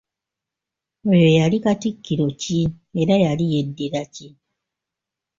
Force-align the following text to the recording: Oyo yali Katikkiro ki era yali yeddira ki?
Oyo 1.11 1.27
yali 1.37 1.57
Katikkiro 1.63 2.25
ki 2.41 2.59
era 3.01 3.15
yali 3.25 3.45
yeddira 3.53 4.01
ki? 4.13 4.27